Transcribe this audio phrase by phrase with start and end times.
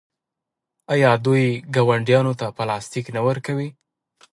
[0.93, 1.45] آیا دوی
[1.75, 3.69] ګاونډیانو ته پلاستیک نه ورکوي؟